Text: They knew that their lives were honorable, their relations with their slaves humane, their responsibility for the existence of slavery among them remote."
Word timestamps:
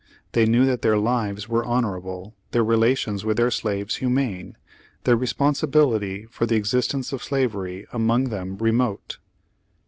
They 0.31 0.47
knew 0.47 0.65
that 0.65 0.81
their 0.81 0.97
lives 0.97 1.47
were 1.47 1.63
honorable, 1.63 2.33
their 2.53 2.63
relations 2.63 3.23
with 3.23 3.37
their 3.37 3.51
slaves 3.51 3.97
humane, 3.97 4.57
their 5.03 5.15
responsibility 5.15 6.25
for 6.31 6.47
the 6.47 6.55
existence 6.55 7.13
of 7.13 7.21
slavery 7.23 7.85
among 7.93 8.29
them 8.29 8.57
remote." 8.57 9.19